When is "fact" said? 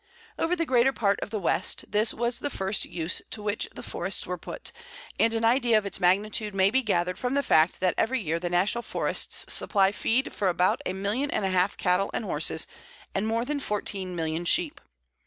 7.43-7.79